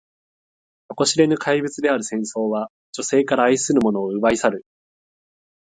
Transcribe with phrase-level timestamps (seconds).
[0.87, 4.65] 底知れぬ怪物である戦争は、女性から愛する者を奪い去る。